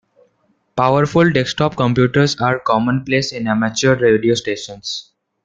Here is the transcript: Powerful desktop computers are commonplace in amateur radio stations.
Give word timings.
Powerful 0.75 1.29
desktop 1.29 1.75
computers 1.75 2.35
are 2.41 2.57
commonplace 2.59 3.31
in 3.31 3.45
amateur 3.45 3.95
radio 3.95 4.33
stations. 4.33 5.11